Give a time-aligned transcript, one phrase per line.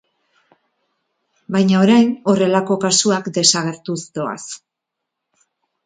[1.57, 4.43] Baina orain horrelako kasuak desagertuz doaz.